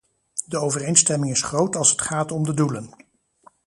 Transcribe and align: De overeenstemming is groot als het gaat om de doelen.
De 0.45 0.57
overeenstemming 0.59 1.31
is 1.31 1.41
groot 1.41 1.75
als 1.75 1.91
het 1.91 2.01
gaat 2.01 2.31
om 2.31 2.43
de 2.43 2.53
doelen. 2.53 2.93